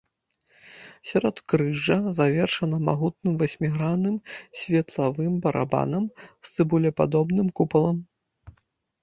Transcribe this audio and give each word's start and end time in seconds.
Сяродкрыжжа 1.09 1.97
завершана 2.19 2.77
магутным 2.87 3.33
васьмігранным 3.43 4.17
светлавым 4.63 5.33
барабанам 5.45 6.03
з 6.23 6.47
цыбулепадобным 6.57 7.47
купалам. 7.61 7.97